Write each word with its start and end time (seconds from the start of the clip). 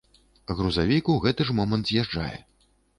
Грузавік 0.59 1.13
у 1.17 1.19
гэты 1.27 1.41
ж 1.53 1.57
момант 1.61 1.85
з'язджае. 1.95 2.37